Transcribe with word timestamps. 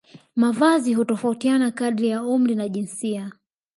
Mavazi 0.35 0.93
hutofautiana 0.93 1.71
kadiri 1.71 2.07
ya 2.09 2.23
umri 2.23 2.55
na 2.55 2.69
jinsia 2.69 3.31